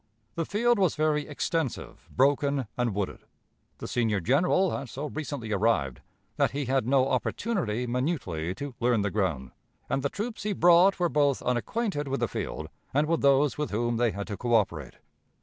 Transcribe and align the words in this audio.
The 0.33 0.47
field 0.47 0.79
was 0.79 0.95
very 0.95 1.27
extensive, 1.27 2.09
broken, 2.09 2.65
and 2.75 2.95
wooded. 2.95 3.19
The 3.77 3.87
senior 3.87 4.19
general 4.19 4.75
had 4.75 4.89
so 4.89 5.09
recently 5.09 5.51
arrived 5.53 6.01
that 6.37 6.49
he 6.49 6.65
had 6.65 6.87
no 6.87 7.09
opportunity 7.09 7.85
minutely 7.85 8.55
to 8.55 8.73
learn 8.79 9.03
the 9.03 9.11
ground, 9.11 9.51
and 9.91 10.01
the 10.01 10.09
troops 10.09 10.41
he 10.41 10.53
brought 10.53 10.99
were 10.99 11.07
both 11.07 11.43
unacquainted 11.43 12.07
with 12.07 12.19
the 12.19 12.27
field 12.27 12.67
and 12.95 13.05
with 13.05 13.21
those 13.21 13.59
with 13.59 13.69
whom 13.69 13.97
they 13.97 14.09
had 14.09 14.25
to 14.25 14.37
coöperate. 14.37 14.95